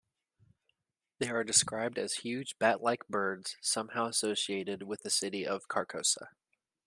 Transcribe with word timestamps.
They 1.19 1.29
are 1.29 1.43
described 1.43 1.99
as 1.99 2.13
huge 2.25 2.57
bat-like 2.57 3.07
birds 3.07 3.55
somehow 3.61 4.07
associated 4.07 4.81
with 4.81 5.03
the 5.03 5.11
city 5.11 5.45
of 5.45 5.67
Carcosa. 5.67 6.29